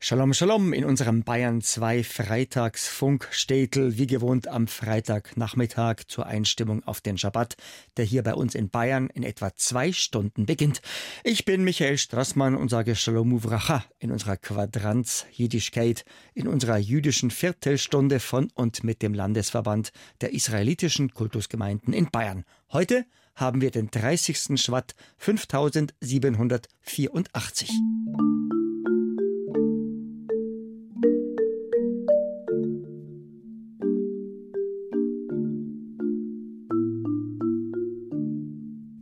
Shalom, 0.00 0.32
Shalom 0.32 0.72
in 0.72 0.84
unserem 0.84 1.24
Bayern 1.24 1.60
2 1.60 2.04
Freitagsfunkstätel, 2.04 3.98
wie 3.98 4.06
gewohnt 4.06 4.46
am 4.46 4.68
Freitagnachmittag 4.68 6.04
zur 6.06 6.24
Einstimmung 6.24 6.84
auf 6.84 7.00
den 7.00 7.18
Schabbat, 7.18 7.56
der 7.96 8.04
hier 8.04 8.22
bei 8.22 8.34
uns 8.34 8.54
in 8.54 8.70
Bayern 8.70 9.08
in 9.08 9.24
etwa 9.24 9.56
zwei 9.56 9.90
Stunden 9.90 10.46
beginnt. 10.46 10.82
Ich 11.24 11.44
bin 11.44 11.64
Michael 11.64 11.98
Strassmann 11.98 12.54
und 12.54 12.68
sage 12.68 12.94
Shalom 12.94 13.32
Uvracha 13.32 13.84
in 13.98 14.12
unserer 14.12 14.36
Quadranz 14.36 15.26
Jiddischkeit, 15.32 16.04
in 16.32 16.46
unserer 16.46 16.78
jüdischen 16.78 17.32
Viertelstunde 17.32 18.20
von 18.20 18.52
und 18.54 18.84
mit 18.84 19.02
dem 19.02 19.14
Landesverband 19.14 19.90
der 20.20 20.32
israelitischen 20.32 21.12
Kultusgemeinden 21.12 21.92
in 21.92 22.08
Bayern. 22.08 22.44
Heute 22.72 23.04
haben 23.34 23.60
wir 23.60 23.72
den 23.72 23.90
30. 23.90 24.60
Schwatt 24.60 24.94
5784. 25.16 27.70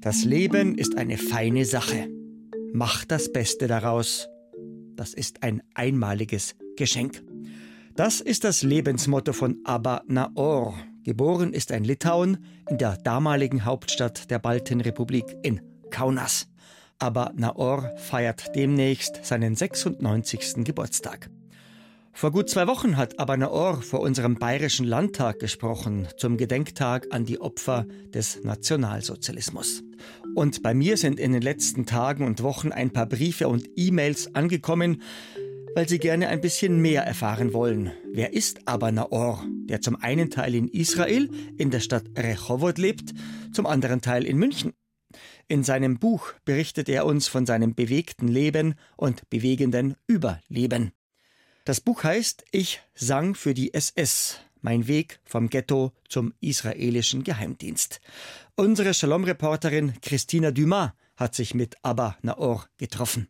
Das 0.07 0.23
Leben 0.23 0.79
ist 0.79 0.97
eine 0.97 1.19
feine 1.19 1.65
Sache. 1.65 2.09
Mach 2.73 3.05
das 3.05 3.33
Beste 3.33 3.67
daraus. 3.67 4.29
Das 4.95 5.13
ist 5.13 5.43
ein 5.43 5.65
einmaliges 5.75 6.55
Geschenk. 6.77 7.25
Das 7.97 8.21
ist 8.21 8.45
das 8.45 8.63
Lebensmotto 8.63 9.33
von 9.33 9.59
Abba 9.65 10.03
Naor. 10.07 10.79
Geboren 11.03 11.53
ist 11.53 11.73
ein 11.73 11.83
Litauen 11.83 12.39
in 12.71 12.79
der 12.79 12.99
damaligen 12.99 13.65
Hauptstadt 13.65 14.31
der 14.31 14.39
Baltenrepublik 14.39 15.25
in 15.43 15.61
Kaunas. 15.91 16.47
Abba 17.01 17.33
Naor 17.35 17.91
feiert 17.97 18.55
demnächst 18.55 19.25
seinen 19.25 19.57
96. 19.57 20.63
Geburtstag. 20.63 21.31
Vor 22.17 22.33
gut 22.33 22.49
zwei 22.49 22.67
Wochen 22.67 22.97
hat 22.97 23.19
Abanaor 23.19 23.83
vor 23.83 24.01
unserem 24.01 24.37
bayerischen 24.37 24.87
Landtag 24.87 25.39
gesprochen 25.39 26.09
zum 26.17 26.39
Gedenktag 26.39 27.09
an 27.11 27.27
die 27.27 27.43
Opfer 27.43 27.85
des 28.15 28.43
Nationalsozialismus. 28.43 29.83
Und 30.35 30.63
bei 30.63 30.73
mir 30.73 30.97
sind 30.97 31.21
in 31.21 31.33
den 31.33 31.43
letzten 31.43 31.85
Tagen 31.85 32.25
und 32.25 32.43
Wochen 32.43 32.73
ein 32.73 32.91
paar 32.91 33.05
Briefe 33.05 33.49
und 33.49 33.69
E-Mails 33.77 34.35
angekommen, 34.35 35.03
weil 35.75 35.91
sie 35.91 35.99
gerne 35.99 36.29
ein 36.29 36.41
bisschen 36.41 36.81
mehr 36.81 37.03
erfahren 37.03 37.53
wollen. 37.53 37.93
Wer 38.15 38.33
ist 38.33 38.67
Abanaor, 38.67 39.45
der 39.67 39.83
zum 39.83 39.97
einen 39.97 40.31
Teil 40.31 40.55
in 40.55 40.69
Israel, 40.69 41.29
in 41.59 41.71
der 41.71 41.81
Stadt 41.81 42.07
Rehovot 42.17 42.79
lebt, 42.79 43.13
zum 43.53 43.67
anderen 43.67 44.01
Teil 44.01 44.25
in 44.25 44.39
München? 44.39 44.73
In 45.49 45.65
seinem 45.65 45.99
Buch 45.99 46.33
berichtet 46.47 46.89
er 46.89 47.05
uns 47.05 47.29
von 47.29 47.45
seinem 47.45 47.75
bewegten 47.75 48.29
Leben 48.29 48.75
und 48.97 49.29
bewegenden 49.29 49.97
Überleben. 50.07 50.93
Das 51.67 51.81
Buch 51.81 52.05
heißt 52.05 52.45
Ich 52.53 52.81
sang 52.95 53.35
für 53.35 53.53
die 53.53 53.75
SS. 53.75 54.39
Mein 54.63 54.87
Weg 54.87 55.19
vom 55.25 55.49
Ghetto 55.49 55.91
zum 56.09 56.33
israelischen 56.41 57.25
Geheimdienst. 57.25 58.01
Unsere 58.55 58.95
Shalom-Reporterin 58.95 59.95
Christina 60.01 60.53
Dumas 60.53 60.93
hat 61.17 61.35
sich 61.35 61.55
mit 61.57 61.75
Abba 61.83 62.19
Naor 62.23 62.67
getroffen. 62.79 63.29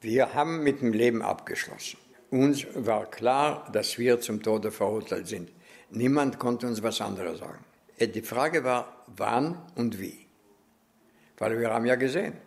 Wir 0.00 0.32
haben 0.32 0.62
mit 0.62 0.80
dem 0.80 0.94
Leben 0.94 1.20
abgeschlossen. 1.20 1.98
Uns 2.30 2.66
war 2.74 3.10
klar, 3.10 3.68
dass 3.70 3.98
wir 3.98 4.22
zum 4.22 4.42
Tode 4.42 4.72
verurteilt 4.72 5.28
sind. 5.28 5.52
Niemand 5.90 6.38
konnte 6.38 6.66
uns 6.66 6.82
was 6.82 7.02
anderes 7.02 7.40
sagen. 7.40 7.62
Äh, 7.98 8.08
die 8.08 8.22
Frage 8.22 8.64
war, 8.64 9.04
wann 9.06 9.60
und 9.74 10.00
wie. 10.00 10.28
Weil 11.36 11.60
wir 11.60 11.68
haben 11.68 11.84
ja 11.84 11.96
gesehen. 11.96 12.38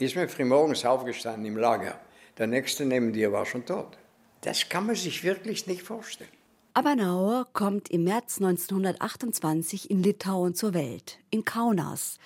Ist 0.00 0.16
mir 0.16 0.28
frühmorgens 0.28 0.84
aufgestanden 0.84 1.44
im 1.44 1.56
Lager 1.56 2.00
der 2.42 2.48
nächste 2.48 2.84
neben 2.84 3.12
dir 3.12 3.30
war 3.30 3.46
schon 3.46 3.64
tot. 3.64 3.96
Das 4.40 4.68
kann 4.68 4.86
man 4.86 4.96
sich 4.96 5.22
wirklich 5.22 5.68
nicht 5.68 5.82
vorstellen. 5.82 6.28
Abernauer 6.74 7.46
kommt 7.52 7.88
im 7.88 8.02
März 8.02 8.40
1928 8.40 9.92
in 9.92 10.02
Litauen 10.02 10.52
zur 10.56 10.74
Welt, 10.74 11.20
in 11.30 11.44
Kaunas. 11.44 12.18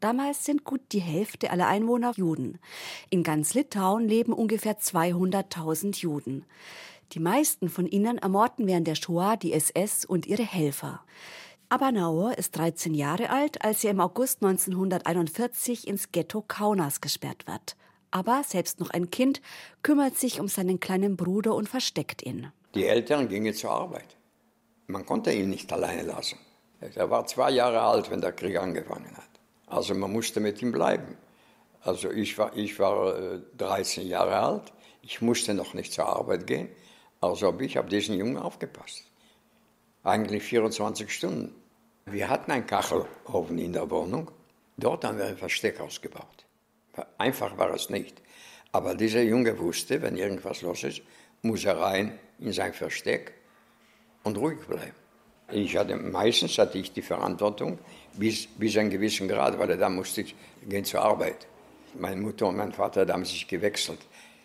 Damals 0.00 0.44
sind 0.44 0.64
gut 0.64 0.82
die 0.92 1.00
Hälfte 1.00 1.50
aller 1.50 1.68
Einwohner 1.68 2.12
Juden. 2.14 2.58
In 3.08 3.22
ganz 3.22 3.54
Litauen 3.54 4.06
leben 4.06 4.34
ungefähr 4.34 4.78
200.000 4.78 6.00
Juden. 6.00 6.44
Die 7.12 7.20
meisten 7.20 7.70
von 7.70 7.86
ihnen 7.86 8.18
ermorden 8.18 8.66
während 8.66 8.86
der 8.86 8.96
Shoah 8.96 9.38
die 9.38 9.54
SS 9.54 10.04
und 10.04 10.26
ihre 10.26 10.44
Helfer. 10.44 11.02
Abernauer 11.70 12.36
ist 12.36 12.58
13 12.58 12.92
Jahre 12.92 13.30
alt, 13.30 13.64
als 13.64 13.82
er 13.84 13.92
im 13.92 14.00
August 14.00 14.42
1941 14.42 15.88
ins 15.88 16.12
Ghetto 16.12 16.44
Kaunas 16.46 17.00
gesperrt 17.00 17.46
wird 17.46 17.74
aber 18.12 18.42
selbst 18.44 18.78
noch 18.78 18.90
ein 18.90 19.10
Kind 19.10 19.42
kümmert 19.82 20.16
sich 20.16 20.38
um 20.38 20.48
seinen 20.48 20.78
kleinen 20.78 21.16
Bruder 21.16 21.54
und 21.54 21.68
versteckt 21.68 22.22
ihn. 22.22 22.52
Die 22.74 22.86
Eltern 22.86 23.28
gingen 23.28 23.54
zur 23.54 23.72
Arbeit. 23.72 24.16
Man 24.86 25.04
konnte 25.04 25.32
ihn 25.32 25.50
nicht 25.50 25.72
alleine 25.72 26.02
lassen. 26.02 26.38
Er 26.80 27.10
war 27.10 27.26
zwei 27.26 27.50
Jahre 27.50 27.80
alt, 27.80 28.10
wenn 28.10 28.20
der 28.20 28.32
Krieg 28.32 28.56
angefangen 28.56 29.16
hat. 29.16 29.28
Also 29.66 29.94
man 29.94 30.12
musste 30.12 30.40
mit 30.40 30.60
ihm 30.62 30.72
bleiben. 30.72 31.16
Also 31.80 32.10
ich 32.10 32.38
war, 32.38 32.56
ich 32.56 32.78
war 32.78 33.40
13 33.56 34.04
äh, 34.04 34.06
Jahre 34.06 34.36
alt, 34.36 34.72
ich 35.02 35.20
musste 35.20 35.52
noch 35.54 35.74
nicht 35.74 35.92
zur 35.92 36.06
Arbeit 36.06 36.46
gehen, 36.46 36.68
also 37.20 37.48
habe 37.48 37.64
ich 37.64 37.78
auf 37.78 37.86
diesen 37.86 38.16
Jungen 38.16 38.36
aufgepasst. 38.36 39.04
Eigentlich 40.04 40.42
24 40.44 41.12
Stunden. 41.12 41.54
Wir 42.06 42.28
hatten 42.28 42.50
einen 42.52 42.66
Kachelofen 42.66 43.58
in 43.58 43.72
der 43.72 43.90
Wohnung, 43.90 44.30
dort 44.76 45.04
haben 45.04 45.18
wir 45.18 45.26
ein 45.26 45.36
Versteck 45.36 45.80
ausgebaut. 45.80 46.46
Einfach 47.18 47.56
war 47.58 47.72
es 47.74 47.90
nicht. 47.90 48.20
Aber 48.72 48.94
dieser 48.94 49.22
Junge 49.22 49.58
wusste, 49.58 50.00
wenn 50.02 50.16
irgendwas 50.16 50.62
los 50.62 50.84
ist, 50.84 51.02
muss 51.42 51.64
er 51.64 51.78
rein 51.78 52.18
in 52.38 52.52
sein 52.52 52.72
Versteck 52.72 53.32
und 54.22 54.38
ruhig 54.38 54.60
bleiben. 54.66 54.94
Ich 55.50 55.76
hatte, 55.76 55.96
meistens 55.96 56.56
hatte 56.58 56.78
ich 56.78 56.92
die 56.92 57.02
Verantwortung 57.02 57.78
bis, 58.14 58.46
bis 58.46 58.76
einen 58.78 58.90
gewissen 58.90 59.28
Grad, 59.28 59.58
weil 59.58 59.76
da 59.76 59.88
musste 59.88 60.22
ich 60.22 60.34
gehen 60.66 60.84
zur 60.84 61.02
Arbeit. 61.02 61.46
Meine 61.94 62.20
Mutter 62.20 62.46
und 62.46 62.56
mein 62.56 62.72
Vater 62.72 63.06
haben 63.06 63.24
sich 63.24 63.46
gewechselt. 63.46 63.98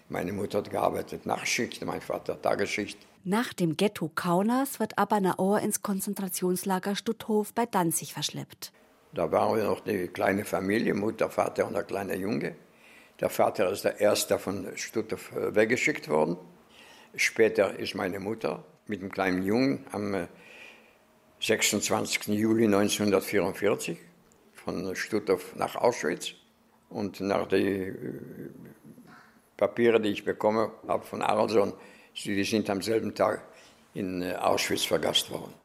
Meine 0.10 0.34
Mutter 0.34 0.60
hat 0.60 0.70
gearbeitet 0.70 1.26
Nachtschicht, 1.26 1.84
mein 1.86 2.02
Vater 2.02 2.42
Tagesschicht. 2.42 2.98
Nach 3.24 3.54
dem 3.54 3.78
Ghetto 3.78 4.10
Kaunas 4.14 4.80
wird 4.80 4.98
Abanaor 4.98 5.60
ins 5.60 5.82
Konzentrationslager 5.82 6.96
Stutthof 6.96 7.54
bei 7.54 7.66
Danzig 7.66 8.14
verschleppt. 8.14 8.72
Da 9.18 9.32
waren 9.32 9.58
wir 9.58 9.64
noch 9.64 9.84
eine 9.84 10.10
kleine 10.10 10.46
Familie, 10.46 10.94
Mutter, 10.94 11.32
Vater 11.32 11.66
und 11.66 11.76
ein 11.76 11.88
kleiner 11.88 12.14
Junge. 12.14 12.56
Der 13.20 13.32
Vater 13.32 13.72
ist 13.72 13.84
der 13.84 14.00
erste 14.00 14.38
von 14.38 14.68
Stuttgart 14.78 15.20
äh, 15.36 15.56
weggeschickt 15.56 16.08
worden. 16.08 16.38
Später 17.16 17.80
ist 17.80 17.96
meine 17.96 18.20
Mutter 18.20 18.64
mit 18.86 19.02
dem 19.02 19.12
kleinen 19.12 19.42
Jungen 19.42 19.88
am 19.92 20.28
26. 21.40 22.28
Äh, 22.28 22.34
Juli 22.34 22.66
1944 22.66 23.98
von 24.54 24.96
Stuttgart 24.96 25.42
nach 25.56 25.76
Auschwitz. 25.76 26.34
Und 26.90 27.20
nach 27.20 27.48
den 27.48 27.66
äh, 27.66 28.50
Papieren, 29.58 30.04
die 30.04 30.10
ich 30.10 30.26
bekommen 30.26 30.70
habe 30.88 31.04
von 31.04 31.24
Arlson, 31.24 31.74
die 32.24 32.44
sind 32.44 32.70
am 32.70 32.84
selben 32.84 33.16
Tag 33.16 33.42
in 33.96 34.22
Auschwitz 34.36 34.84
vergast 34.84 35.32
worden. 35.32 35.56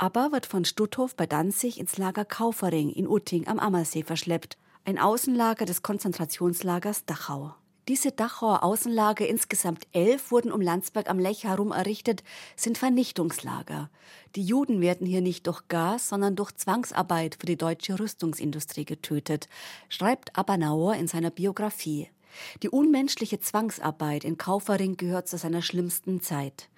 Abba 0.00 0.32
wird 0.32 0.46
von 0.46 0.64
Stutthof 0.64 1.14
bei 1.14 1.26
Danzig 1.26 1.78
ins 1.78 1.98
Lager 1.98 2.24
Kaufering 2.24 2.88
in 2.88 3.06
Utting 3.06 3.46
am 3.46 3.58
Ammersee 3.58 4.02
verschleppt, 4.02 4.56
ein 4.86 4.98
Außenlager 4.98 5.66
des 5.66 5.82
Konzentrationslagers 5.82 7.04
Dachau. 7.04 7.54
Diese 7.86 8.10
Dachauer 8.10 8.62
Außenlager, 8.62 9.28
insgesamt 9.28 9.86
elf, 9.92 10.30
wurden 10.30 10.52
um 10.52 10.62
Landsberg 10.62 11.10
am 11.10 11.18
Lech 11.18 11.44
herum 11.44 11.70
errichtet, 11.70 12.22
sind 12.56 12.78
Vernichtungslager. 12.78 13.90
Die 14.36 14.42
Juden 14.42 14.80
werden 14.80 15.06
hier 15.06 15.20
nicht 15.20 15.46
durch 15.46 15.68
Gas, 15.68 16.08
sondern 16.08 16.34
durch 16.34 16.52
Zwangsarbeit 16.52 17.36
für 17.38 17.44
die 17.44 17.58
deutsche 17.58 18.00
Rüstungsindustrie 18.00 18.86
getötet, 18.86 19.50
schreibt 19.90 20.34
Abenauer 20.38 20.94
in 20.94 21.08
seiner 21.08 21.30
Biografie. 21.30 22.08
Die 22.62 22.70
unmenschliche 22.70 23.40
Zwangsarbeit 23.40 24.24
in 24.24 24.38
Kaufering 24.38 24.96
gehört 24.96 25.28
zu 25.28 25.36
seiner 25.36 25.60
schlimmsten 25.60 26.22
Zeit. 26.22 26.69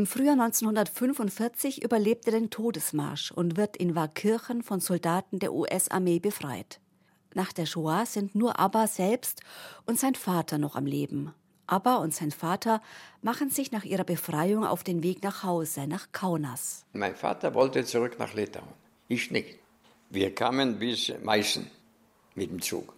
Im 0.00 0.06
Frühjahr 0.06 0.32
1945 0.32 1.84
überlebt 1.84 2.24
er 2.24 2.32
den 2.32 2.48
Todesmarsch 2.48 3.32
und 3.32 3.58
wird 3.58 3.76
in 3.76 3.94
Warkirchen 3.94 4.62
von 4.62 4.80
Soldaten 4.80 5.40
der 5.40 5.52
US-Armee 5.52 6.20
befreit. 6.20 6.80
Nach 7.34 7.52
der 7.52 7.66
Shoah 7.66 8.06
sind 8.06 8.34
nur 8.34 8.58
Abba 8.58 8.86
selbst 8.86 9.42
und 9.84 9.98
sein 9.98 10.14
Vater 10.14 10.56
noch 10.56 10.74
am 10.74 10.86
Leben. 10.86 11.34
Abba 11.66 11.96
und 11.96 12.14
sein 12.14 12.30
Vater 12.30 12.80
machen 13.20 13.50
sich 13.50 13.72
nach 13.72 13.84
ihrer 13.84 14.04
Befreiung 14.04 14.64
auf 14.64 14.84
den 14.84 15.02
Weg 15.02 15.22
nach 15.22 15.42
Hause, 15.42 15.86
nach 15.86 16.12
Kaunas. 16.12 16.86
Mein 16.94 17.14
Vater 17.14 17.52
wollte 17.52 17.84
zurück 17.84 18.18
nach 18.18 18.32
Litauen, 18.32 18.72
ich 19.06 19.30
nicht. 19.30 19.58
Wir 20.08 20.34
kamen 20.34 20.78
bis 20.78 21.12
Meißen 21.22 21.70
mit 22.36 22.50
dem 22.50 22.62
Zug. 22.62 22.94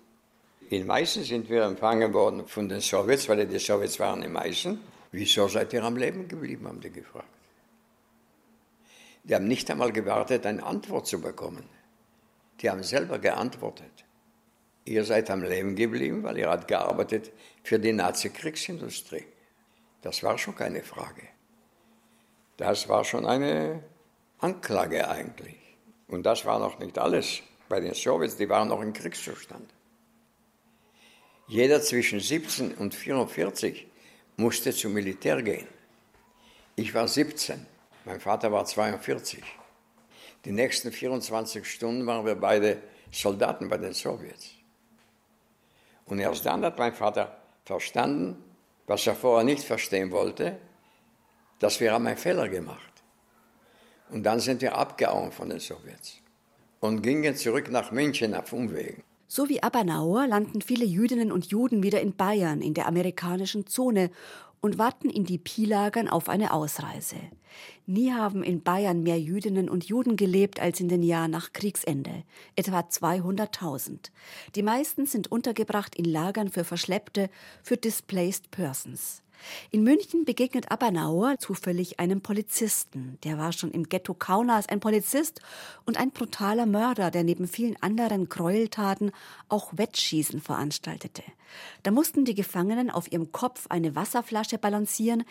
In 0.71 0.87
Meißen 0.87 1.25
sind 1.25 1.51
wir 1.51 1.65
empfangen 1.65 2.15
worden 2.15 2.47
von 2.47 2.69
den 2.69 2.81
Sowjets, 2.81 3.29
weil 3.29 3.45
die 3.45 3.59
Sowjets 3.59 3.99
waren 3.99 4.23
in 4.23 4.31
Meißen. 4.31 4.92
Wieso 5.13 5.47
seid 5.47 5.73
ihr 5.75 5.85
am 5.85 5.97
Leben 5.97 6.27
geblieben, 6.27 6.67
haben 6.67 6.81
die 6.81 6.91
gefragt. 6.91 7.29
Die 9.25 9.35
haben 9.35 9.47
nicht 9.47 9.71
einmal 9.71 9.93
gewartet, 9.93 10.47
eine 10.47 10.65
Antwort 10.65 11.07
zu 11.07 11.21
bekommen. 11.21 11.69
Die 12.61 12.71
haben 12.71 12.83
selber 12.83 13.19
geantwortet. 13.19 14.05
Ihr 14.85 15.05
seid 15.05 15.31
am 15.31 15.43
Leben 15.43 15.77
geblieben, 15.77 16.23
weil 16.23 16.39
ihr 16.39 16.49
habt 16.49 16.67
gearbeitet 16.67 17.31
für 17.63 17.79
die 17.79 17.93
Nazi-Kriegsindustrie. 17.93 19.27
Das 20.01 20.23
war 20.23 20.39
schon 20.39 20.57
keine 20.57 20.83
Frage. 20.83 21.29
Das 22.57 22.89
war 22.89 23.05
schon 23.05 23.27
eine 23.27 23.83
Anklage 24.39 25.09
eigentlich. 25.09 25.77
Und 26.09 26.25
das 26.25 26.45
war 26.45 26.59
noch 26.59 26.79
nicht 26.79 26.99
alles. 26.99 27.43
Bei 27.69 27.81
den 27.81 27.95
Sowjets, 27.95 28.37
die 28.37 28.49
waren 28.49 28.69
noch 28.69 28.81
im 28.81 28.93
Kriegszustand. 28.93 29.73
Jeder 31.47 31.81
zwischen 31.83 32.19
17 32.19 32.75
und 32.75 32.95
44 32.95 33.87
musste 34.37 34.73
zum 34.73 34.93
Militär 34.95 35.43
gehen. 35.43 35.67
Ich 36.77 36.95
war 36.95 37.07
17, 37.07 37.67
mein 38.05 38.21
Vater 38.21 38.51
war 38.51 38.65
42. 38.65 39.43
Die 40.45 40.53
nächsten 40.53 40.91
24 40.91 41.65
Stunden 41.67 42.07
waren 42.07 42.27
wir 42.27 42.35
beide 42.35 42.83
Soldaten 43.11 43.69
bei 43.69 43.79
den 43.79 43.93
Sowjets. 43.93 44.53
Und 46.07 46.19
erst 46.19 46.45
dann 46.47 46.65
hat 46.65 46.79
mein 46.79 46.95
Vater 46.95 47.41
verstanden, 47.65 48.43
was 48.87 49.07
er 49.07 49.15
vorher 49.15 49.45
nicht 49.45 49.65
verstehen 49.65 50.11
wollte, 50.11 50.59
dass 51.59 51.79
wir 51.79 51.93
haben 51.93 52.07
einen 52.07 52.17
Fehler 52.17 52.49
gemacht. 52.49 52.93
Und 54.11 54.25
dann 54.25 54.41
sind 54.41 54.61
wir 54.63 54.77
abgehauen 54.77 55.31
von 55.31 55.49
den 55.49 55.61
Sowjets 55.61 56.19
und 56.81 57.03
gingen 57.03 57.37
zurück 57.37 57.71
nach 57.71 57.93
München 57.93 58.35
auf 58.35 58.53
Umwegen. 58.53 59.05
So 59.35 59.49
wie 59.49 59.63
Abenauer 59.63 60.27
landen 60.27 60.61
viele 60.61 60.85
Jüdinnen 60.85 61.33
und 61.33 61.47
Juden 61.47 61.83
wieder 61.83 62.03
in 62.03 62.15
Bayern, 62.15 62.61
in 62.61 62.75
der 62.75 62.87
amerikanischen 62.87 63.67
Zone 63.67 64.11
und 64.61 64.77
warten 64.77 65.09
in 65.09 65.25
die 65.25 65.39
Pi-Lagern 65.39 66.07
auf 66.07 66.29
eine 66.29 66.53
Ausreise. 66.53 67.17
Nie 67.87 68.13
haben 68.13 68.43
in 68.43 68.63
Bayern 68.63 69.03
mehr 69.03 69.19
Jüdinnen 69.19 69.71
und 69.71 69.85
Juden 69.85 70.17
gelebt 70.17 70.61
als 70.61 70.81
in 70.81 70.91
den 70.91 71.03
Jahren 71.03 71.31
nach 71.31 71.55
Kriegsende, 71.55 72.25
etwa 72.57 72.81
200.000. 72.81 74.11
Die 74.55 74.63
meisten 74.63 75.07
sind 75.07 75.33
untergebracht 75.33 75.95
in 75.95 76.05
Lagern 76.05 76.51
für 76.51 76.65
Verschleppte, 76.65 77.31
für 77.63 77.79
Displaced 77.79 78.51
Persons. 78.51 79.23
In 79.71 79.83
München 79.83 80.25
begegnet 80.25 80.71
Abernauer 80.71 81.39
zufällig 81.39 81.99
einem 81.99 82.21
Polizisten. 82.21 83.19
Der 83.25 83.39
war 83.39 83.53
schon 83.53 83.71
im 83.71 83.89
Ghetto 83.89 84.15
Kaunas 84.15 84.69
ein 84.69 84.81
Polizist 84.81 85.41
und 85.85 85.99
ein 85.99 86.11
brutaler 86.11 86.67
Mörder, 86.67 87.11
der 87.11 87.25
neben 87.25 87.49
vielen 87.49 87.81
anderen 87.83 88.29
Gräueltaten 88.29 89.13
auch 89.49 89.77
Wettschießen 89.77 90.41
veranstaltete. 90.41 91.23
Da 91.83 91.91
mussten 91.91 92.25
die 92.25 92.35
Gefangenen 92.35 92.91
auf 92.91 93.11
ihrem 93.11 93.33
Kopf 93.33 93.67
eine 93.69 93.95
Wasserflasche 93.95 94.59
balancieren, 94.59 95.25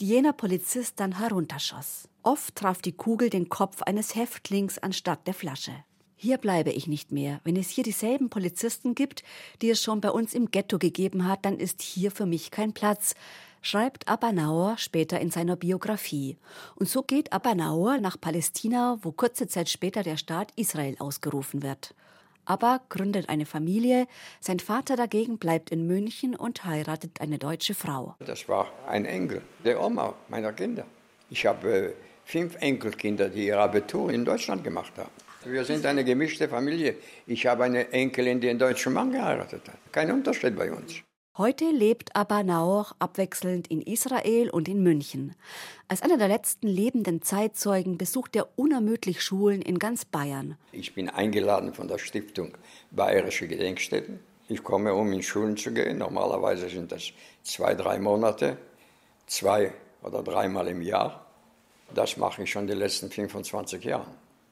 die 0.00 0.06
jener 0.06 0.32
Polizist 0.32 1.00
dann 1.00 1.18
herunterschoss. 1.18 2.08
Oft 2.22 2.56
traf 2.56 2.82
die 2.82 2.92
Kugel 2.92 3.30
den 3.30 3.48
Kopf 3.48 3.82
eines 3.82 4.14
Häftlings 4.14 4.78
anstatt 4.78 5.26
der 5.26 5.34
Flasche. 5.34 5.72
Hier 6.20 6.36
bleibe 6.36 6.72
ich 6.72 6.88
nicht 6.88 7.12
mehr. 7.12 7.40
Wenn 7.44 7.54
es 7.54 7.70
hier 7.70 7.84
dieselben 7.84 8.28
Polizisten 8.28 8.96
gibt, 8.96 9.22
die 9.62 9.70
es 9.70 9.80
schon 9.80 10.00
bei 10.00 10.10
uns 10.10 10.34
im 10.34 10.50
Ghetto 10.50 10.76
gegeben 10.76 11.28
hat, 11.28 11.44
dann 11.44 11.58
ist 11.58 11.80
hier 11.80 12.10
für 12.10 12.26
mich 12.26 12.50
kein 12.50 12.72
Platz 12.72 13.14
schreibt 13.62 14.08
Abenauer 14.08 14.78
später 14.78 15.20
in 15.20 15.30
seiner 15.30 15.56
Biografie. 15.56 16.36
Und 16.76 16.88
so 16.88 17.02
geht 17.02 17.32
Abenauer 17.32 17.98
nach 17.98 18.20
Palästina, 18.20 18.98
wo 19.02 19.12
kurze 19.12 19.46
Zeit 19.46 19.68
später 19.68 20.02
der 20.02 20.16
Staat 20.16 20.52
Israel 20.56 20.96
ausgerufen 20.98 21.62
wird. 21.62 21.94
Aber 22.44 22.80
gründet 22.88 23.28
eine 23.28 23.44
Familie, 23.44 24.06
sein 24.40 24.58
Vater 24.58 24.96
dagegen 24.96 25.36
bleibt 25.36 25.70
in 25.70 25.86
München 25.86 26.34
und 26.34 26.64
heiratet 26.64 27.20
eine 27.20 27.38
deutsche 27.38 27.74
Frau. 27.74 28.14
Das 28.20 28.48
war 28.48 28.72
ein 28.86 29.04
Enkel, 29.04 29.42
der 29.64 29.82
Oma 29.82 30.14
meiner 30.28 30.52
Kinder. 30.54 30.86
Ich 31.28 31.44
habe 31.44 31.68
äh, 31.68 31.92
fünf 32.24 32.56
Enkelkinder, 32.60 33.28
die 33.28 33.46
ihr 33.46 33.58
Abitur 33.58 34.10
in 34.10 34.24
Deutschland 34.24 34.64
gemacht 34.64 34.92
haben. 34.96 35.10
Wir 35.44 35.64
sind 35.64 35.84
eine 35.86 36.04
gemischte 36.04 36.48
Familie. 36.48 36.96
Ich 37.26 37.46
habe 37.46 37.64
eine 37.64 37.92
Enkelin, 37.92 38.40
die 38.40 38.48
einen 38.48 38.58
deutschen 38.58 38.92
Mann 38.92 39.12
geheiratet 39.12 39.68
hat. 39.68 39.92
Kein 39.92 40.10
Unterschied 40.10 40.56
bei 40.56 40.72
uns. 40.72 41.02
Heute 41.38 41.66
lebt 41.70 42.16
Abanauch 42.16 42.96
abwechselnd 42.98 43.68
in 43.68 43.80
Israel 43.80 44.50
und 44.50 44.66
in 44.66 44.82
München. 44.82 45.36
Als 45.86 46.02
einer 46.02 46.18
der 46.18 46.26
letzten 46.26 46.66
lebenden 46.66 47.22
Zeitzeugen 47.22 47.96
besucht 47.96 48.34
er 48.34 48.48
unermüdlich 48.56 49.22
Schulen 49.22 49.62
in 49.62 49.78
ganz 49.78 50.04
Bayern. 50.04 50.58
Ich 50.72 50.96
bin 50.96 51.08
eingeladen 51.08 51.74
von 51.74 51.86
der 51.86 51.98
Stiftung 51.98 52.58
Bayerische 52.90 53.46
Gedenkstätten. 53.46 54.18
Ich 54.48 54.64
komme, 54.64 54.92
um 54.94 55.12
in 55.12 55.22
Schulen 55.22 55.56
zu 55.56 55.72
gehen. 55.72 55.98
Normalerweise 55.98 56.68
sind 56.68 56.90
das 56.90 57.12
zwei, 57.44 57.76
drei 57.76 58.00
Monate, 58.00 58.58
zwei 59.28 59.72
oder 60.02 60.24
dreimal 60.24 60.66
im 60.66 60.82
Jahr. 60.82 61.24
Das 61.94 62.16
mache 62.16 62.42
ich 62.42 62.50
schon 62.50 62.66
die 62.66 62.74
letzten 62.74 63.12
25 63.12 63.84
Jahre. 63.84 64.10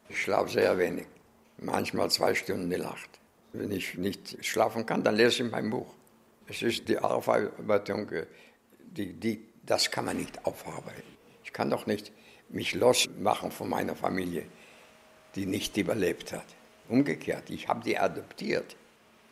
Ich 0.08 0.22
schlafe 0.22 0.50
sehr 0.50 0.78
wenig, 0.78 1.06
manchmal 1.58 2.12
zwei 2.12 2.32
Stunden 2.36 2.70
die 2.70 2.78
Nacht. 2.78 3.10
Wenn 3.52 3.72
ich 3.72 3.98
nicht 3.98 4.36
schlafen 4.46 4.86
kann, 4.86 5.02
dann 5.02 5.16
lese 5.16 5.42
ich 5.42 5.50
mein 5.50 5.68
Buch. 5.68 5.92
Es 6.48 6.62
ist 6.62 6.88
die 6.88 6.98
Aufarbeitung, 6.98 8.10
äh, 8.10 8.26
die, 8.78 9.12
die, 9.12 9.40
das 9.64 9.90
kann 9.90 10.04
man 10.04 10.16
nicht 10.16 10.44
aufarbeiten. 10.44 11.16
Ich 11.44 11.52
kann 11.52 11.70
doch 11.70 11.86
nicht 11.86 12.12
mich 12.48 12.74
losmachen 12.74 13.50
von 13.50 13.68
meiner 13.68 13.96
Familie, 13.96 14.46
die 15.34 15.46
nicht 15.46 15.76
überlebt 15.76 16.32
hat. 16.32 16.46
Umgekehrt, 16.88 17.50
ich 17.50 17.68
habe 17.68 17.82
die 17.82 17.98
adoptiert. 17.98 18.76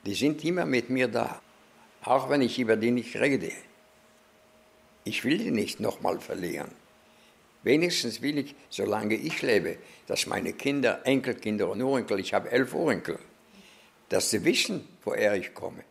Die 0.04 0.14
sind 0.14 0.44
immer 0.44 0.66
mit 0.66 0.90
mir 0.90 1.08
da, 1.08 1.40
auch 2.02 2.28
wenn 2.28 2.42
ich 2.42 2.58
über 2.58 2.76
die 2.76 2.90
nicht 2.90 3.16
rede. 3.16 3.52
Ich 5.04 5.24
will 5.24 5.38
die 5.38 5.50
nicht 5.50 5.80
nochmal 5.80 6.18
verlieren. 6.18 6.70
Wenigstens 7.62 8.20
will 8.20 8.38
ich, 8.38 8.54
solange 8.68 9.14
ich 9.14 9.40
lebe, 9.40 9.78
dass 10.06 10.26
meine 10.26 10.52
Kinder, 10.52 11.00
Enkelkinder 11.06 11.70
und 11.70 11.80
Urenkel, 11.80 12.20
ich 12.20 12.34
habe 12.34 12.50
elf 12.50 12.74
Urenkel, 12.74 13.18
dass 14.10 14.30
sie 14.30 14.44
wissen, 14.44 14.86
woher 15.02 15.34
ich 15.34 15.54
komme. 15.54 15.84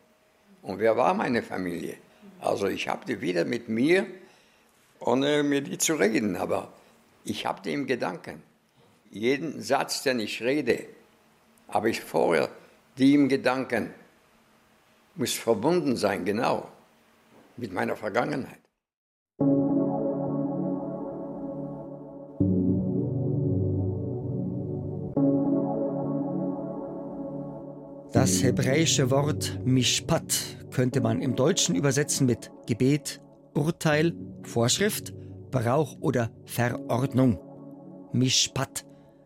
Und 0.64 0.80
wer 0.80 0.98
war 0.98 1.14
meine 1.14 1.44
Familie? 1.44 1.98
Also 2.40 2.68
ich 2.68 2.88
habe 2.88 3.06
die 3.06 3.22
wieder 3.22 3.46
mit 3.46 3.70
mir, 3.70 4.08
ohne 5.00 5.44
mir 5.44 5.62
die 5.62 5.78
zu 5.78 5.96
reden, 5.96 6.36
aber 6.36 6.74
ich 7.26 7.46
habe 7.46 7.62
die 7.62 7.74
im 7.74 7.86
Gedanken. 7.86 8.42
Jeden 9.12 9.62
Satz, 9.62 10.04
den 10.04 10.20
ich 10.20 10.42
rede, 10.42 10.88
habe 11.68 11.90
ich 11.90 12.02
vorher 12.02 12.50
die 12.98 13.14
im 13.14 13.30
Gedanken. 13.30 13.94
Muss 15.16 15.34
verbunden 15.34 15.96
sein, 15.96 16.26
genau, 16.26 16.72
mit 17.58 17.72
meiner 17.72 17.96
Vergangenheit. 17.96 18.63
Das 28.24 28.42
hebräische 28.42 29.12
Wort 29.12 29.60
Mishpat 29.66 30.34
könnte 30.72 31.02
man 31.02 31.22
im 31.22 31.36
Deutschen 31.36 31.76
übersetzen 31.76 32.26
mit 32.26 32.52
Gebet, 32.66 33.20
Urteil, 33.54 34.14
Vorschrift, 34.44 35.14
Brauch 35.52 35.98
oder 36.00 36.32
Verordnung. 36.46 37.38
Mishpat. 38.14 38.86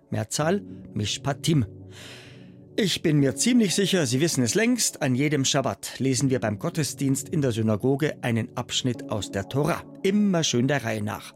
Mehrzahl 0.09 0.63
Mishpatim. 0.95 1.67
Ich 2.75 3.03
bin 3.03 3.19
mir 3.19 3.35
ziemlich 3.35 3.75
sicher, 3.75 4.07
Sie 4.07 4.19
wissen 4.19 4.43
es 4.43 4.55
längst, 4.55 5.03
an 5.03 5.13
jedem 5.13 5.45
Schabbat 5.45 5.99
lesen 5.99 6.31
wir 6.31 6.39
beim 6.39 6.57
Gottesdienst 6.57 7.29
in 7.29 7.43
der 7.43 7.51
Synagoge 7.51 8.17
einen 8.23 8.57
Abschnitt 8.57 9.11
aus 9.11 9.29
der 9.29 9.47
Tora. 9.47 9.83
Immer 10.01 10.43
schön 10.43 10.67
der 10.67 10.83
Reihe 10.83 11.03
nach. 11.03 11.35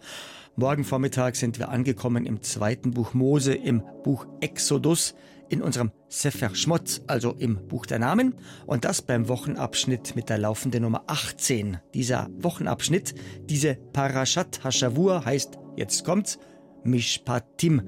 Morgen 0.55 0.83
Vormittag 0.83 1.35
sind 1.35 1.59
wir 1.59 1.69
angekommen 1.69 2.25
im 2.25 2.41
zweiten 2.41 2.89
Buch 2.89 3.13
Mose, 3.13 3.53
im 3.53 3.83
Buch 4.03 4.25
Exodus 4.39 5.13
in 5.51 5.61
unserem 5.61 5.91
Sefer 6.07 6.55
Schmott, 6.55 7.01
also 7.07 7.35
im 7.37 7.67
Buch 7.67 7.85
der 7.85 7.99
Namen, 7.99 8.35
und 8.65 8.85
das 8.85 9.01
beim 9.01 9.27
Wochenabschnitt 9.27 10.15
mit 10.15 10.29
der 10.29 10.37
laufenden 10.37 10.83
Nummer 10.83 11.03
18. 11.07 11.77
Dieser 11.93 12.29
Wochenabschnitt, 12.39 13.13
diese 13.49 13.75
Parashat 13.75 14.63
Hashavur 14.63 15.25
heißt, 15.25 15.57
jetzt 15.75 16.05
kommt's, 16.05 16.39
Mishpatim. 16.83 17.81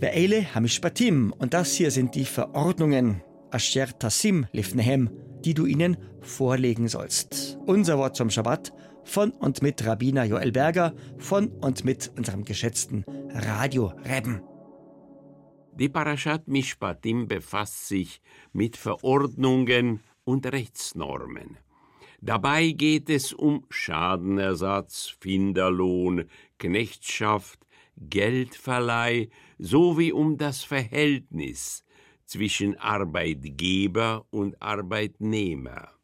Ve'ele 0.00 0.54
Hamishpatim, 0.54 1.32
und 1.36 1.54
das 1.54 1.72
hier 1.74 1.90
sind 1.90 2.14
die 2.14 2.24
Verordnungen, 2.24 3.22
Asher 3.50 3.88
Tassim 3.98 4.46
Lifnehem, 4.52 5.10
die 5.44 5.54
du 5.54 5.66
ihnen 5.66 5.96
vorlegen 6.20 6.88
sollst. 6.88 7.58
Unser 7.66 7.98
Wort 7.98 8.16
zum 8.16 8.30
Schabbat 8.30 8.72
von 9.04 9.30
und 9.30 9.62
mit 9.62 9.86
Rabbiner 9.86 10.24
Joel 10.24 10.52
Berger, 10.52 10.94
von 11.18 11.48
und 11.48 11.84
mit 11.84 12.10
unserem 12.16 12.44
geschätzten 12.44 13.04
Radio 13.32 13.92
Rebben. 14.04 14.40
Die 15.78 15.90
Parashat 15.90 16.48
Mishpatim 16.48 17.28
befasst 17.28 17.88
sich 17.88 18.22
mit 18.54 18.78
Verordnungen 18.78 20.00
und 20.24 20.46
Rechtsnormen. 20.46 21.58
Dabei 22.22 22.70
geht 22.70 23.10
es 23.10 23.34
um 23.34 23.66
Schadenersatz, 23.68 25.14
Finderlohn, 25.20 26.30
Knechtschaft, 26.58 27.66
Geldverleih 27.98 29.28
sowie 29.58 30.12
um 30.12 30.38
das 30.38 30.64
Verhältnis 30.64 31.84
zwischen 32.24 32.78
Arbeitgeber 32.78 34.24
und 34.30 34.60
Arbeitnehmer. 34.62 35.95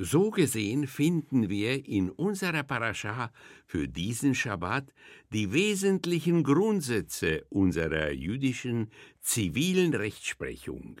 So 0.00 0.30
gesehen 0.30 0.86
finden 0.86 1.50
wir 1.50 1.84
in 1.84 2.10
unserer 2.10 2.62
Parascha 2.62 3.32
für 3.66 3.88
diesen 3.88 4.36
Schabbat 4.36 4.94
die 5.32 5.52
wesentlichen 5.52 6.44
Grundsätze 6.44 7.44
unserer 7.48 8.12
jüdischen 8.12 8.92
zivilen 9.20 9.92
Rechtsprechung. 9.92 11.00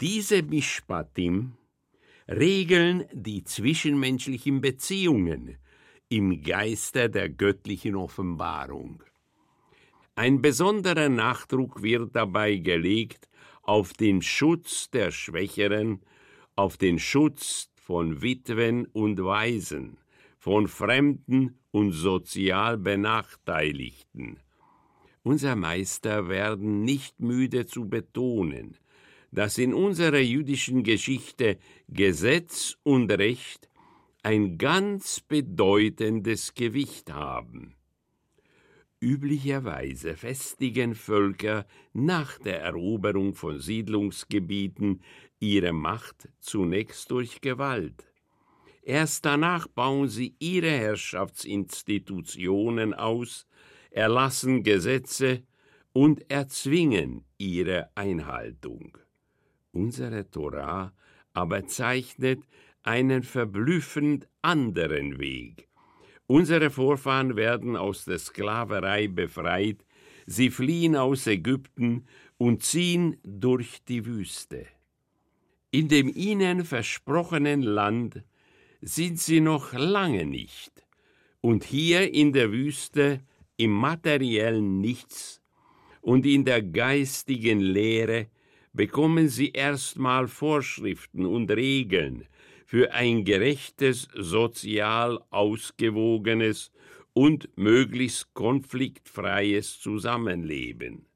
Diese 0.00 0.44
Mishpatim 0.44 1.54
regeln 2.28 3.06
die 3.12 3.42
zwischenmenschlichen 3.42 4.60
Beziehungen 4.60 5.56
im 6.08 6.40
Geiste 6.40 7.10
der 7.10 7.30
göttlichen 7.30 7.96
Offenbarung. 7.96 9.02
Ein 10.14 10.40
besonderer 10.40 11.08
Nachdruck 11.08 11.82
wird 11.82 12.14
dabei 12.14 12.54
gelegt 12.54 13.28
auf 13.62 13.94
den 13.94 14.22
Schutz 14.22 14.90
der 14.90 15.10
Schwächeren, 15.10 16.02
auf 16.54 16.76
den 16.76 17.00
Schutz 17.00 17.68
von 17.88 18.20
Witwen 18.20 18.84
und 18.84 19.24
Waisen, 19.24 19.96
von 20.36 20.68
Fremden 20.68 21.58
und 21.70 21.92
sozial 21.92 22.76
Benachteiligten. 22.76 24.40
Unser 25.22 25.56
Meister 25.56 26.28
werden 26.28 26.82
nicht 26.82 27.18
müde 27.18 27.64
zu 27.64 27.88
betonen, 27.88 28.76
dass 29.32 29.56
in 29.56 29.72
unserer 29.72 30.18
jüdischen 30.18 30.82
Geschichte 30.82 31.56
Gesetz 31.88 32.76
und 32.82 33.10
Recht 33.10 33.70
ein 34.22 34.58
ganz 34.58 35.20
bedeutendes 35.20 36.52
Gewicht 36.52 37.10
haben. 37.10 37.77
Üblicherweise 39.00 40.16
festigen 40.16 40.96
Völker 40.96 41.66
nach 41.92 42.36
der 42.38 42.62
Eroberung 42.62 43.34
von 43.34 43.60
Siedlungsgebieten 43.60 45.02
ihre 45.38 45.72
Macht 45.72 46.28
zunächst 46.40 47.12
durch 47.12 47.40
Gewalt. 47.40 48.12
Erst 48.82 49.24
danach 49.24 49.68
bauen 49.68 50.08
sie 50.08 50.34
ihre 50.40 50.70
Herrschaftsinstitutionen 50.70 52.92
aus, 52.92 53.46
erlassen 53.90 54.64
Gesetze 54.64 55.44
und 55.92 56.28
erzwingen 56.30 57.24
ihre 57.36 57.90
Einhaltung. 57.94 58.98
Unsere 59.72 60.30
Torah 60.30 60.92
aber 61.34 61.66
zeichnet 61.66 62.40
einen 62.82 63.22
verblüffend 63.22 64.26
anderen 64.42 65.20
Weg. 65.20 65.67
Unsere 66.30 66.68
Vorfahren 66.68 67.36
werden 67.36 67.74
aus 67.74 68.04
der 68.04 68.18
Sklaverei 68.18 69.08
befreit, 69.08 69.78
sie 70.26 70.50
fliehen 70.50 70.94
aus 70.94 71.26
Ägypten 71.26 72.04
und 72.36 72.62
ziehen 72.62 73.16
durch 73.22 73.78
die 73.88 74.04
Wüste. 74.04 74.66
In 75.70 75.88
dem 75.88 76.12
ihnen 76.14 76.66
versprochenen 76.66 77.62
Land 77.62 78.22
sind 78.82 79.18
sie 79.18 79.40
noch 79.40 79.72
lange 79.72 80.26
nicht, 80.26 80.86
und 81.40 81.64
hier 81.64 82.12
in 82.12 82.34
der 82.34 82.52
Wüste 82.52 83.20
im 83.56 83.70
materiellen 83.70 84.82
Nichts 84.82 85.40
und 86.02 86.26
in 86.26 86.44
der 86.44 86.60
geistigen 86.60 87.60
Lehre 87.60 88.26
bekommen 88.74 89.28
sie 89.28 89.52
erstmal 89.52 90.28
Vorschriften 90.28 91.24
und 91.24 91.50
Regeln 91.50 92.26
für 92.68 92.92
ein 92.92 93.24
gerechtes, 93.24 94.08
sozial 94.14 95.18
ausgewogenes 95.30 96.70
und 97.14 97.48
möglichst 97.56 98.34
konfliktfreies 98.34 99.80
Zusammenleben. 99.80 101.06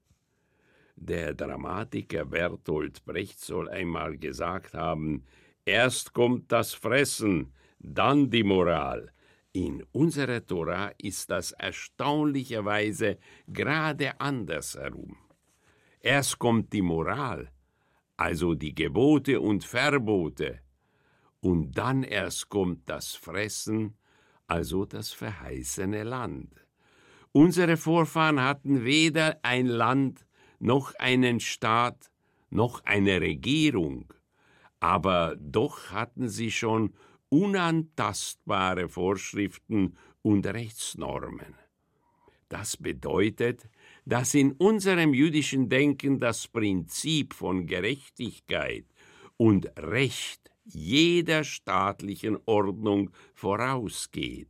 Der 0.95 1.35
Dramatiker 1.35 2.25
Bertolt 2.25 3.05
Brecht 3.05 3.39
soll 3.39 3.69
einmal 3.69 4.17
gesagt 4.17 4.73
haben, 4.73 5.25
erst 5.63 6.13
kommt 6.13 6.51
das 6.51 6.73
Fressen, 6.73 7.53
dann 7.77 8.31
die 8.31 8.43
Moral. 8.43 9.11
In 9.51 9.85
unserer 9.91 10.43
Tora 10.43 10.91
ist 10.97 11.29
das 11.29 11.51
erstaunlicherweise 11.51 13.19
gerade 13.47 14.19
andersherum. 14.19 15.17
Erst 15.99 16.39
kommt 16.39 16.73
die 16.73 16.81
Moral, 16.81 17.51
also 18.17 18.55
die 18.55 18.73
Gebote 18.73 19.39
und 19.39 19.63
Verbote, 19.63 20.63
und 21.43 21.73
dann 21.77 22.03
erst 22.03 22.47
kommt 22.47 22.87
das 22.89 23.15
Fressen, 23.15 23.97
also 24.47 24.85
das 24.85 25.11
verheißene 25.11 26.03
Land. 26.03 26.65
Unsere 27.33 27.75
Vorfahren 27.75 28.41
hatten 28.41 28.85
weder 28.85 29.39
ein 29.43 29.67
Land 29.67 30.25
noch 30.59 30.95
einen 30.95 31.41
Staat, 31.41 32.11
noch 32.49 32.85
eine 32.85 33.19
Regierung, 33.19 34.13
aber 34.79 35.35
doch 35.37 35.91
hatten 35.91 36.29
sie 36.29 36.49
schon 36.49 36.93
unantastbare 37.27 38.87
Vorschriften 38.87 39.97
und 40.21 40.47
Rechtsnormen. 40.47 41.55
Das 42.47 42.77
bedeutet, 42.77 43.67
dass 44.05 44.33
in 44.33 44.53
unserem 44.53 45.13
jüdischen 45.13 45.67
Denken 45.67 46.19
das 46.19 46.47
Prinzip 46.47 47.33
von 47.33 47.65
Gerechtigkeit 47.67 48.85
und 49.35 49.65
Recht 49.77 50.42
jeder 50.65 51.43
staatlichen 51.43 52.37
Ordnung 52.45 53.11
vorausgeht. 53.33 54.47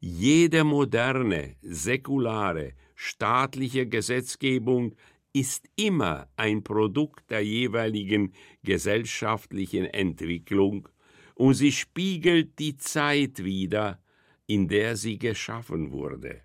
Jede 0.00 0.64
moderne, 0.64 1.56
säkulare, 1.62 2.72
staatliche 2.94 3.86
Gesetzgebung 3.86 4.94
ist 5.32 5.68
immer 5.76 6.28
ein 6.36 6.62
Produkt 6.62 7.30
der 7.30 7.40
jeweiligen 7.40 8.32
gesellschaftlichen 8.62 9.86
Entwicklung 9.86 10.88
und 11.34 11.54
sie 11.54 11.72
spiegelt 11.72 12.58
die 12.58 12.76
Zeit 12.76 13.42
wider, 13.42 14.00
in 14.46 14.68
der 14.68 14.96
sie 14.96 15.18
geschaffen 15.18 15.92
wurde. 15.92 16.42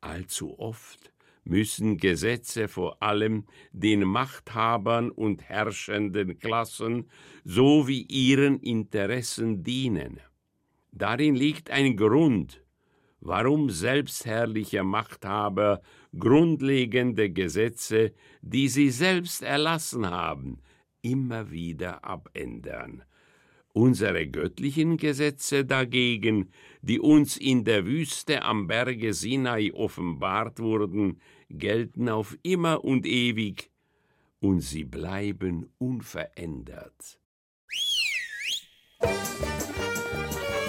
Allzu 0.00 0.58
oft 0.58 1.12
müssen 1.50 1.98
Gesetze 1.98 2.68
vor 2.68 3.02
allem 3.02 3.44
den 3.72 4.04
Machthabern 4.04 5.10
und 5.10 5.42
herrschenden 5.42 6.38
Klassen 6.38 7.10
sowie 7.44 8.06
ihren 8.08 8.60
Interessen 8.60 9.62
dienen. 9.62 10.20
Darin 10.92 11.34
liegt 11.34 11.70
ein 11.70 11.96
Grund 11.96 12.62
warum 13.20 13.70
selbstherrliche 13.70 14.82
Machthaber 14.82 15.82
grundlegende 16.18 17.30
Gesetze, 17.30 18.12
die 18.40 18.68
sie 18.68 18.90
selbst 18.90 19.42
erlassen 19.42 20.08
haben, 20.08 20.58
immer 21.02 21.50
wieder 21.50 22.04
abändern. 22.04 23.04
Unsere 23.72 24.26
göttlichen 24.26 24.96
Gesetze 24.96 25.64
dagegen, 25.64 26.50
die 26.82 26.98
uns 26.98 27.36
in 27.36 27.64
der 27.64 27.86
Wüste 27.86 28.42
am 28.42 28.66
Berge 28.66 29.14
Sinai 29.14 29.72
offenbart 29.72 30.58
wurden, 30.58 31.20
gelten 31.50 32.08
auf 32.08 32.36
immer 32.42 32.84
und 32.84 33.06
ewig, 33.06 33.70
und 34.40 34.60
sie 34.60 34.84
bleiben 34.84 35.70
unverändert. 35.78 37.20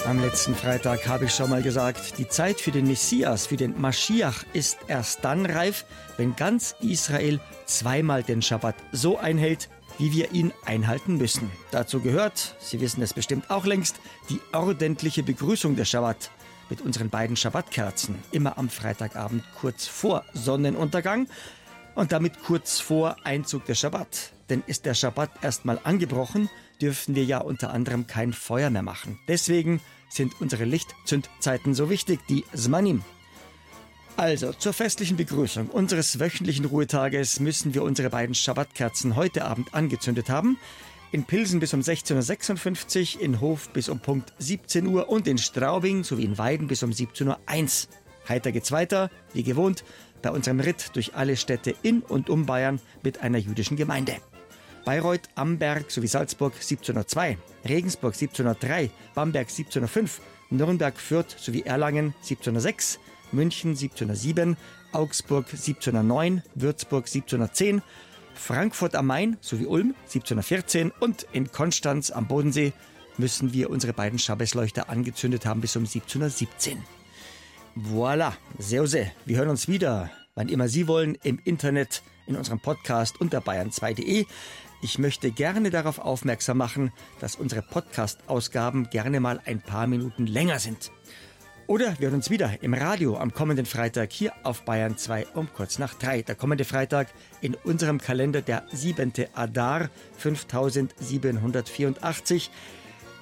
Am 0.05 0.19
letzten 0.19 0.55
Freitag 0.55 1.07
habe 1.07 1.25
ich 1.25 1.31
schon 1.31 1.49
mal 1.49 1.61
gesagt, 1.61 2.17
die 2.17 2.27
Zeit 2.27 2.59
für 2.59 2.71
den 2.71 2.87
Messias, 2.87 3.45
für 3.45 3.55
den 3.55 3.79
Maschiach 3.79 4.43
ist 4.51 4.79
erst 4.87 5.23
dann 5.23 5.45
reif, 5.45 5.85
wenn 6.17 6.35
ganz 6.35 6.75
Israel 6.81 7.39
zweimal 7.65 8.23
den 8.23 8.41
Schabbat 8.41 8.75
so 8.91 9.17
einhält, 9.17 9.69
wie 9.99 10.11
wir 10.11 10.31
ihn 10.31 10.51
einhalten 10.65 11.17
müssen. 11.17 11.51
Dazu 11.71 12.01
gehört, 12.01 12.55
Sie 12.59 12.81
wissen 12.81 13.01
es 13.03 13.13
bestimmt 13.13 13.49
auch 13.51 13.65
längst, 13.65 14.01
die 14.29 14.41
ordentliche 14.51 15.23
Begrüßung 15.23 15.75
der 15.75 15.85
Schabbat 15.85 16.31
mit 16.71 16.81
unseren 16.81 17.09
beiden 17.09 17.35
Schabbatkerzen, 17.35 18.15
immer 18.31 18.57
am 18.57 18.69
Freitagabend 18.69 19.43
kurz 19.59 19.85
vor 19.85 20.23
Sonnenuntergang 20.33 21.27
und 21.93 22.13
damit 22.13 22.41
kurz 22.41 22.79
vor 22.79 23.17
Einzug 23.25 23.65
der 23.65 23.75
Schabbat. 23.75 24.31
Denn 24.49 24.63
ist 24.65 24.85
der 24.85 24.93
Schabbat 24.93 25.43
erstmal 25.43 25.79
angebrochen, 25.83 26.49
dürfen 26.81 27.13
wir 27.13 27.25
ja 27.25 27.39
unter 27.39 27.71
anderem 27.71 28.07
kein 28.07 28.31
Feuer 28.31 28.69
mehr 28.69 28.81
machen. 28.83 29.19
Deswegen 29.27 29.81
sind 30.09 30.39
unsere 30.39 30.63
Lichtzündzeiten 30.63 31.75
so 31.75 31.89
wichtig, 31.89 32.21
die 32.27 32.45
Zmanim. 32.55 33.03
Also, 34.15 34.53
zur 34.53 34.73
festlichen 34.73 35.17
Begrüßung 35.17 35.67
unseres 35.67 36.19
wöchentlichen 36.19 36.65
Ruhetages 36.65 37.39
müssen 37.39 37.73
wir 37.73 37.83
unsere 37.83 38.09
beiden 38.09 38.35
Schabbatkerzen 38.35 39.15
heute 39.15 39.45
Abend 39.45 39.73
angezündet 39.73 40.29
haben. 40.29 40.57
In 41.13 41.25
Pilsen 41.25 41.59
bis 41.59 41.73
um 41.73 41.81
16.56 41.81 43.17
Uhr, 43.17 43.21
in 43.21 43.41
Hof 43.41 43.69
bis 43.71 43.89
um 43.89 43.99
Punkt 43.99 44.31
17 44.39 44.87
Uhr 44.87 45.09
und 45.09 45.27
in 45.27 45.37
Straubing 45.37 46.05
sowie 46.05 46.23
in 46.23 46.37
Weiden 46.37 46.67
bis 46.67 46.83
um 46.83 46.91
17.01 46.91 47.27
Uhr. 47.27 47.95
Heiter 48.29 48.53
geht's 48.53 48.71
weiter, 48.71 49.11
wie 49.33 49.43
gewohnt, 49.43 49.83
bei 50.21 50.31
unserem 50.31 50.61
Ritt 50.61 50.91
durch 50.93 51.13
alle 51.15 51.35
Städte 51.35 51.75
in 51.81 52.01
und 52.01 52.29
um 52.29 52.45
Bayern 52.45 52.79
mit 53.03 53.21
einer 53.23 53.39
jüdischen 53.39 53.75
Gemeinde. 53.75 54.15
Bayreuth, 54.85 55.27
Amberg 55.35 55.91
sowie 55.91 56.07
Salzburg 56.07 56.53
1702, 56.53 57.37
Regensburg 57.67 58.13
1703, 58.13 58.89
Bamberg 59.13 59.49
1705, 59.49 60.21
Nürnberg, 60.49 60.97
Fürth 60.97 61.35
sowie 61.37 61.63
Erlangen 61.63 62.15
1706, 62.21 62.99
München 63.33 63.71
1707, 63.71 64.55
Augsburg 64.93 65.47
1709, 65.47 66.41
Würzburg 66.55 67.05
1710, 67.05 67.81
Frankfurt 68.33 68.95
am 68.95 69.07
Main 69.07 69.37
sowie 69.41 69.65
Ulm 69.65 69.95
1714 70.03 70.91
und 70.99 71.25
in 71.31 71.51
Konstanz 71.51 72.11
am 72.11 72.27
Bodensee 72.27 72.73
müssen 73.17 73.53
wir 73.53 73.69
unsere 73.69 73.93
beiden 73.93 74.19
Schabbesleuchter 74.19 74.89
angezündet 74.89 75.45
haben 75.45 75.61
bis 75.61 75.75
um 75.75 75.83
17.17 75.83 76.71
Uhr. 76.71 76.77
Voilà, 77.77 78.33
sehr. 78.57 79.11
Wir 79.25 79.37
hören 79.37 79.49
uns 79.49 79.67
wieder, 79.67 80.11
wann 80.35 80.49
immer 80.49 80.67
Sie 80.67 80.87
wollen, 80.87 81.17
im 81.23 81.39
Internet, 81.43 82.03
in 82.27 82.35
unserem 82.35 82.59
Podcast 82.59 83.19
unter 83.21 83.39
bayern2.de. 83.39 84.25
Ich 84.81 84.97
möchte 84.97 85.31
gerne 85.31 85.69
darauf 85.69 85.99
aufmerksam 85.99 86.57
machen, 86.57 86.91
dass 87.19 87.35
unsere 87.35 87.61
Podcast-Ausgaben 87.61 88.89
gerne 88.89 89.19
mal 89.19 89.39
ein 89.45 89.61
paar 89.61 89.87
Minuten 89.87 90.25
länger 90.25 90.59
sind. 90.59 90.91
Oder 91.71 91.95
wir 91.99 92.09
hören 92.09 92.15
uns 92.15 92.29
wieder 92.29 92.61
im 92.61 92.73
Radio 92.73 93.15
am 93.15 93.33
kommenden 93.33 93.65
Freitag 93.65 94.11
hier 94.11 94.33
auf 94.43 94.63
Bayern 94.63 94.97
2 94.97 95.27
um 95.35 95.47
kurz 95.53 95.79
nach 95.79 95.93
drei. 95.93 96.21
Der 96.21 96.35
kommende 96.35 96.65
Freitag 96.65 97.07
in 97.39 97.55
unserem 97.63 97.97
Kalender 97.97 98.41
der 98.41 98.63
7. 98.73 99.13
Adar 99.33 99.89
5784. 100.17 102.51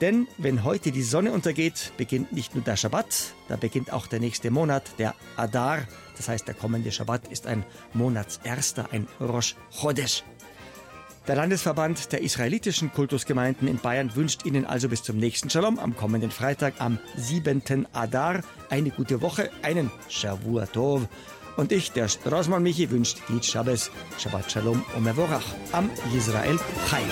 Denn 0.02 0.28
wenn 0.40 0.64
heute 0.64 0.92
die 0.92 1.04
Sonne 1.04 1.32
untergeht, 1.32 1.92
beginnt 1.98 2.32
nicht 2.32 2.56
nur 2.56 2.64
der 2.64 2.76
Schabbat, 2.76 3.36
da 3.50 3.56
beginnt 3.56 3.94
auch 3.94 4.08
der 4.08 4.20
nächste 4.20 4.50
Monat, 4.50 4.98
der 4.98 5.14
Adar. 5.36 5.88
Das 6.18 6.28
heißt, 6.28 6.48
der 6.48 6.56
kommende 6.56 6.92
Schabbat 6.92 7.28
ist 7.28 7.46
ein 7.46 7.64
Monatserster, 7.94 8.92
ein 8.92 9.08
Rosh 9.20 9.56
Chodesh. 9.80 10.24
Der 11.28 11.36
Landesverband 11.36 12.12
der 12.12 12.22
israelitischen 12.22 12.92
Kultusgemeinden 12.92 13.68
in 13.68 13.78
Bayern 13.78 14.16
wünscht 14.16 14.46
Ihnen 14.46 14.66
also 14.66 14.90
bis 14.90 15.04
zum 15.04 15.18
nächsten 15.18 15.50
Shalom 15.50 15.78
am 15.78 15.96
kommenden 15.96 16.32
Freitag 16.32 16.74
am 16.80 16.98
7. 17.18 17.86
Adar 17.94 18.42
eine 18.70 18.90
gute 18.90 19.22
Woche, 19.22 19.52
einen 19.62 19.92
Shavua 20.08 20.66
Tov. 20.66 21.08
Und 21.56 21.72
ich, 21.72 21.92
der 21.92 22.08
Straßmann 22.08 22.64
Michi, 22.64 22.90
wünscht 22.90 23.20
Git 23.28 23.46
Shabbos, 23.46 23.92
Shabbat 24.18 24.52
Shalom 24.52 24.84
und 24.96 25.04
Mevorach 25.04 25.46
am 25.72 25.90
Israel 26.16 26.58
Chai. 26.90 27.04